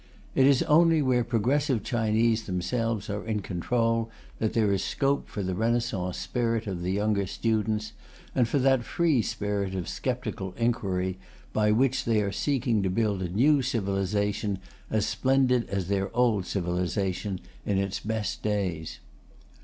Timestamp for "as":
14.89-15.05, 15.69-15.87